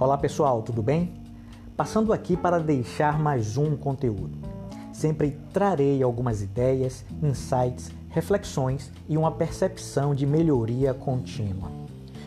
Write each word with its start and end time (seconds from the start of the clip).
Olá 0.00 0.16
pessoal, 0.16 0.62
tudo 0.62 0.80
bem? 0.80 1.12
Passando 1.76 2.12
aqui 2.12 2.36
para 2.36 2.60
deixar 2.60 3.18
mais 3.18 3.56
um 3.56 3.76
conteúdo. 3.76 4.38
Sempre 4.92 5.36
trarei 5.52 6.04
algumas 6.04 6.40
ideias, 6.40 7.04
insights, 7.20 7.90
reflexões 8.08 8.92
e 9.08 9.18
uma 9.18 9.32
percepção 9.32 10.14
de 10.14 10.24
melhoria 10.24 10.94
contínua. 10.94 11.68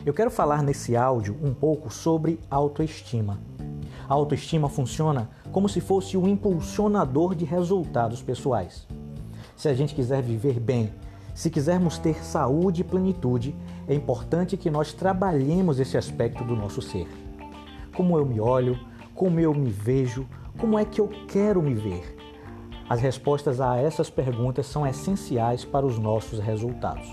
Eu 0.05 0.13
quero 0.13 0.30
falar 0.30 0.62
nesse 0.62 0.98
áudio 0.98 1.38
um 1.41 1.54
pouco 1.54 1.89
sobre 1.89 2.41
autoestima. 2.49 3.39
A 4.09 4.13
autoestima 4.13 4.67
funciona 4.67 5.30
como 5.49 5.70
se 5.70 5.80
fosse 5.80 6.17
um 6.17 6.27
impulsionador 6.27 7.34
de 7.34 7.45
resultados 7.45 8.22
pessoais. 8.22 8.85
Se 9.55 9.70
a 9.70 9.73
gente 9.73 9.95
quiser 9.95 10.22
viver 10.22 10.59
bem, 10.59 10.91
se 11.34 11.49
quisermos 11.49 11.98
ter 11.98 12.22
saúde 12.22 12.81
e 12.81 12.84
plenitude, 12.84 13.55
é 13.88 13.95
importante 13.95 14.58
que 14.58 14.70
nós 14.70 14.91
trabalhemos 14.91 15.80
esse 15.80 15.98
aspecto 15.98 16.44
do 16.44 16.53
nosso 16.53 16.81
ser 16.81 17.08
como 17.95 18.18
eu 18.18 18.26
me 18.26 18.40
olho, 18.40 18.80
como 19.13 19.40
eu 19.40 19.54
me 19.54 19.70
vejo, 19.70 20.27
como 20.58 20.77
é 20.77 20.86
que 20.86 20.99
eu 20.99 21.09
quero 21.27 21.62
me 21.62 21.73
ver. 21.73 22.18
As 22.90 22.99
respostas 22.99 23.62
a 23.62 23.77
essas 23.77 24.09
perguntas 24.09 24.66
são 24.66 24.86
essenciais 24.86 25.63
para 25.63 25.86
os 25.86 25.98
nossos 25.98 26.40
resultados. 26.40 27.08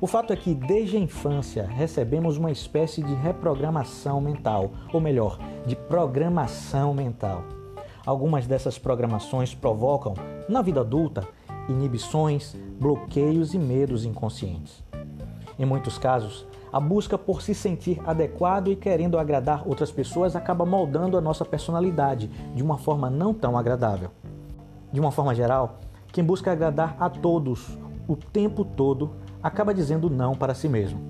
O 0.00 0.06
fato 0.06 0.32
é 0.32 0.36
que 0.36 0.54
desde 0.54 0.96
a 0.96 1.00
infância 1.00 1.66
recebemos 1.66 2.36
uma 2.36 2.50
espécie 2.50 3.02
de 3.02 3.14
reprogramação 3.14 4.20
mental, 4.20 4.70
ou 4.92 5.00
melhor, 5.00 5.38
de 5.66 5.74
programação 5.74 6.94
mental. 6.94 7.44
Algumas 8.06 8.46
dessas 8.46 8.78
programações 8.78 9.54
provocam, 9.54 10.14
na 10.48 10.62
vida 10.62 10.80
adulta, 10.80 11.26
inibições, 11.68 12.56
bloqueios 12.78 13.54
e 13.54 13.58
medos 13.58 14.04
inconscientes. 14.04 14.82
Em 15.58 15.64
muitos 15.64 15.98
casos, 15.98 16.46
a 16.72 16.80
busca 16.80 17.16
por 17.16 17.42
se 17.42 17.54
sentir 17.54 18.00
adequado 18.06 18.68
e 18.68 18.76
querendo 18.76 19.18
agradar 19.18 19.66
outras 19.66 19.90
pessoas 19.90 20.36
acaba 20.36 20.64
moldando 20.64 21.16
a 21.16 21.20
nossa 21.20 21.44
personalidade 21.44 22.28
de 22.54 22.62
uma 22.62 22.78
forma 22.78 23.08
não 23.08 23.32
tão 23.32 23.56
agradável. 23.56 24.10
De 24.92 25.00
uma 25.00 25.10
forma 25.10 25.34
geral, 25.34 25.80
quem 26.12 26.24
busca 26.24 26.52
agradar 26.52 26.96
a 26.98 27.08
todos 27.08 27.78
o 28.06 28.16
tempo 28.16 28.64
todo 28.64 29.10
acaba 29.42 29.74
dizendo 29.74 30.08
não 30.08 30.34
para 30.34 30.54
si 30.54 30.68
mesmo. 30.68 31.00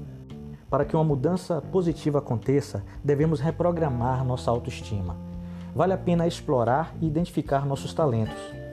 Para 0.69 0.85
que 0.85 0.95
uma 0.95 1.05
mudança 1.05 1.63
positiva 1.63 2.19
aconteça, 2.19 2.85
devemos 3.03 3.41
reprogramar 3.41 4.25
nossa 4.25 4.51
autoestima. 4.51 5.17
Vale 5.75 5.93
a 5.93 5.99
pena 5.99 6.27
explorar 6.27 6.95
e 7.01 7.07
identificar 7.07 7.65
nossos 7.65 7.95
talentos 7.95 8.68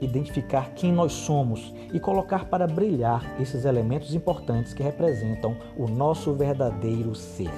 identificar 0.00 0.72
quem 0.74 0.92
nós 0.92 1.12
somos 1.12 1.74
e 1.92 2.00
colocar 2.00 2.46
para 2.46 2.66
brilhar 2.66 3.24
esses 3.40 3.64
elementos 3.64 4.14
importantes 4.14 4.72
que 4.72 4.82
representam 4.82 5.56
o 5.76 5.86
nosso 5.86 6.32
verdadeiro 6.32 7.14
ser. 7.14 7.50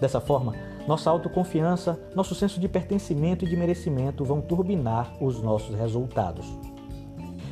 Dessa 0.00 0.20
forma, 0.20 0.54
nossa 0.86 1.10
autoconfiança, 1.10 1.98
nosso 2.14 2.34
senso 2.34 2.60
de 2.60 2.68
pertencimento 2.68 3.44
e 3.44 3.48
de 3.48 3.56
merecimento 3.56 4.24
vão 4.24 4.40
turbinar 4.40 5.12
os 5.20 5.40
nossos 5.42 5.74
resultados. 5.74 6.46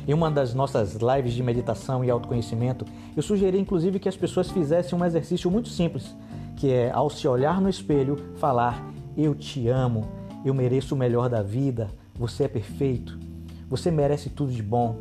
Em 0.07 0.13
uma 0.13 0.29
das 0.29 0.53
nossas 0.53 0.95
lives 0.95 1.33
de 1.33 1.41
meditação 1.41 2.03
e 2.03 2.11
autoconhecimento, 2.11 2.85
eu 3.15 3.23
sugeri 3.23 3.57
inclusive 3.57 3.99
que 3.99 4.09
as 4.09 4.17
pessoas 4.17 4.51
fizessem 4.51 4.97
um 4.97 5.05
exercício 5.05 5.49
muito 5.49 5.69
simples, 5.69 6.15
que 6.57 6.69
é 6.69 6.91
ao 6.91 7.09
se 7.09 7.27
olhar 7.27 7.61
no 7.61 7.69
espelho, 7.69 8.17
falar: 8.35 8.85
Eu 9.15 9.33
te 9.33 9.69
amo, 9.69 10.05
eu 10.43 10.53
mereço 10.53 10.93
o 10.93 10.97
melhor 10.97 11.29
da 11.29 11.41
vida, 11.41 11.89
você 12.13 12.43
é 12.43 12.47
perfeito. 12.47 13.17
Você 13.73 13.89
merece 13.89 14.29
tudo 14.29 14.51
de 14.51 14.61
bom. 14.61 14.97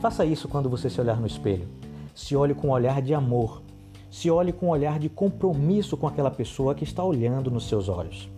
Faça 0.00 0.24
isso 0.24 0.46
quando 0.46 0.70
você 0.70 0.88
se 0.88 1.00
olhar 1.00 1.20
no 1.20 1.26
espelho. 1.26 1.66
Se 2.14 2.36
olhe 2.36 2.54
com 2.54 2.68
um 2.68 2.70
olhar 2.70 3.02
de 3.02 3.12
amor. 3.12 3.60
Se 4.08 4.30
olhe 4.30 4.52
com 4.52 4.66
um 4.66 4.68
olhar 4.68 5.00
de 5.00 5.08
compromisso 5.08 5.96
com 5.96 6.06
aquela 6.06 6.30
pessoa 6.30 6.76
que 6.76 6.84
está 6.84 7.02
olhando 7.02 7.50
nos 7.50 7.68
seus 7.68 7.88
olhos. 7.88 8.30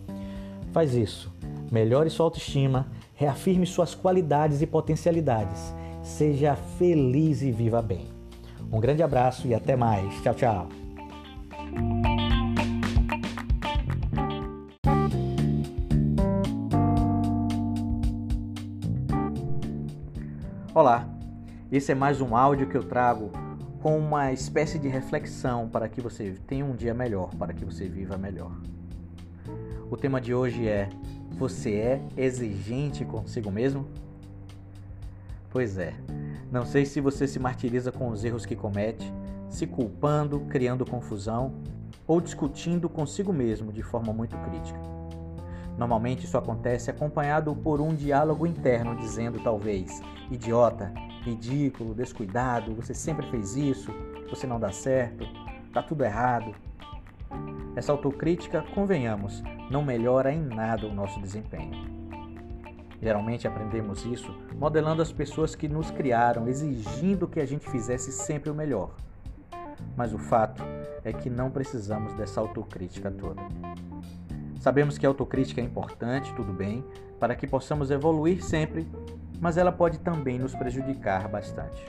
Faz 0.71 0.95
isso. 0.95 1.31
Melhore 1.71 2.09
sua 2.09 2.25
autoestima, 2.25 2.87
reafirme 3.13 3.67
suas 3.67 3.93
qualidades 3.93 4.63
e 4.63 4.65
potencialidades. 4.65 5.75
Seja 6.01 6.55
feliz 6.55 7.43
e 7.43 7.51
viva 7.51 7.83
bem. 7.83 8.07
Um 8.71 8.79
grande 8.79 9.03
abraço 9.03 9.47
e 9.47 9.53
até 9.53 9.75
mais. 9.75 10.11
Tchau, 10.23 10.33
tchau. 10.33 10.84
Olá, 20.75 21.07
esse 21.71 21.93
é 21.93 21.95
mais 21.95 22.19
um 22.19 22.35
áudio 22.35 22.67
que 22.67 22.75
eu 22.75 22.83
trago 22.83 23.31
com 23.81 23.97
uma 23.97 24.33
espécie 24.33 24.77
de 24.77 24.89
reflexão 24.89 25.69
para 25.69 25.87
que 25.87 26.01
você 26.01 26.35
tenha 26.45 26.65
um 26.65 26.75
dia 26.75 26.93
melhor, 26.93 27.33
para 27.35 27.53
que 27.53 27.63
você 27.63 27.87
viva 27.87 28.17
melhor. 28.17 28.51
O 29.89 29.95
tema 29.95 30.19
de 30.19 30.33
hoje 30.33 30.67
é: 30.67 30.89
Você 31.37 31.75
é 31.75 32.01
exigente 32.17 33.05
consigo 33.05 33.49
mesmo? 33.49 33.87
Pois 35.49 35.77
é, 35.77 35.93
não 36.51 36.65
sei 36.65 36.85
se 36.85 36.99
você 36.99 37.25
se 37.25 37.39
martiriza 37.39 37.89
com 37.89 38.09
os 38.09 38.25
erros 38.25 38.45
que 38.45 38.53
comete, 38.53 39.09
se 39.47 39.65
culpando, 39.65 40.41
criando 40.41 40.85
confusão 40.85 41.53
ou 42.05 42.19
discutindo 42.19 42.89
consigo 42.89 43.31
mesmo 43.31 43.71
de 43.71 43.81
forma 43.81 44.11
muito 44.11 44.35
crítica. 44.39 44.94
Normalmente 45.77 46.25
isso 46.25 46.37
acontece 46.37 46.89
acompanhado 46.89 47.53
por 47.55 47.81
um 47.81 47.93
diálogo 47.93 48.47
interno 48.47 48.95
dizendo 48.95 49.39
talvez: 49.39 50.01
idiota, 50.31 50.93
ridículo, 51.23 51.93
descuidado, 51.93 52.73
você 52.73 52.93
sempre 52.93 53.25
fez 53.29 53.55
isso, 53.55 53.91
você 54.29 54.47
não 54.47 54.59
dá 54.59 54.71
certo, 54.71 55.27
tá 55.73 55.83
tudo 55.83 56.03
errado. 56.03 56.53
Essa 57.75 57.91
autocrítica, 57.91 58.63
convenhamos, 58.73 59.43
não 59.69 59.83
melhora 59.83 60.31
em 60.31 60.41
nada 60.41 60.87
o 60.87 60.93
nosso 60.93 61.19
desempenho. 61.19 61.95
Geralmente 63.01 63.47
aprendemos 63.47 64.05
isso 64.05 64.33
modelando 64.57 65.01
as 65.01 65.11
pessoas 65.11 65.53
que 65.53 65.67
nos 65.67 65.91
criaram, 65.91 66.47
exigindo 66.47 67.27
que 67.27 67.41
a 67.41 67.45
gente 67.45 67.69
fizesse 67.69 68.11
sempre 68.11 68.49
o 68.49 68.55
melhor. 68.55 68.91
Mas 69.97 70.13
o 70.13 70.17
fato 70.17 70.63
é 71.03 71.11
que 71.11 71.29
não 71.29 71.51
precisamos 71.51 72.13
dessa 72.13 72.39
autocrítica 72.39 73.11
toda. 73.11 73.41
Sabemos 74.65 74.97
que 74.97 75.05
a 75.05 75.09
autocrítica 75.09 75.61
é 75.61 75.63
importante, 75.63 76.33
tudo 76.33 76.51
bem, 76.51 76.83
para 77.19 77.35
que 77.35 77.45
possamos 77.45 77.91
evoluir 77.91 78.43
sempre, 78.43 78.87
mas 79.39 79.57
ela 79.57 79.71
pode 79.71 79.99
também 79.99 80.39
nos 80.39 80.55
prejudicar 80.55 81.27
bastante. 81.27 81.85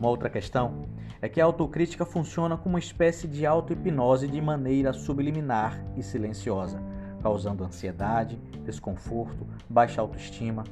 Uma 0.00 0.08
outra 0.08 0.30
questão 0.30 0.86
é 1.20 1.28
que 1.28 1.38
a 1.38 1.44
autocrítica 1.44 2.06
funciona 2.06 2.56
como 2.56 2.76
uma 2.76 2.78
espécie 2.78 3.28
de 3.28 3.44
auto-hipnose 3.44 4.26
de 4.28 4.40
maneira 4.40 4.94
subliminar 4.94 5.78
e 5.94 6.02
silenciosa, 6.02 6.80
causando 7.22 7.64
ansiedade, 7.64 8.36
desconforto, 8.64 9.46
baixa 9.68 10.00
autoestima. 10.00 10.64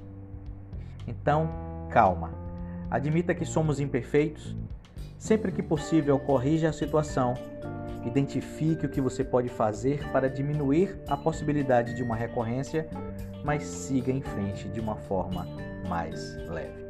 Então, 1.07 1.47
calma. 1.91 2.31
Admita 2.91 3.35
que 3.35 3.45
somos 3.45 3.81
imperfeitos. 3.81 4.57
Sempre 5.19 5.53
que 5.53 5.63
possível, 5.63 6.19
corrija 6.19 6.71
a 6.71 6.73
situação 6.73 7.35
Identifique 8.05 8.87
o 8.87 8.89
que 8.89 9.01
você 9.01 9.25
pode 9.25 9.49
fazer 9.49 10.07
para 10.11 10.29
diminuir 10.29 10.99
a 11.09 11.17
possibilidade 11.17 11.95
de 11.95 12.03
uma 12.03 12.15
recorrência, 12.15 12.89
mas 13.43 13.63
siga 13.63 14.13
em 14.13 14.21
frente 14.21 14.69
de 14.69 14.81
uma 14.81 14.97
forma 14.97 15.47
mais 15.89 16.37
leve. 16.49 16.85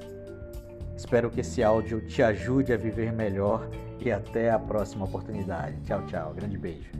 Espero 0.96 1.30
que 1.30 1.40
esse 1.40 1.62
áudio 1.62 2.00
te 2.06 2.22
ajude 2.22 2.72
a 2.72 2.76
viver 2.76 3.12
melhor 3.12 3.68
e 4.00 4.10
até 4.10 4.50
a 4.50 4.58
próxima 4.58 5.04
oportunidade. 5.04 5.80
Tchau, 5.82 6.04
tchau. 6.06 6.34
Grande 6.34 6.58
beijo. 6.58 6.90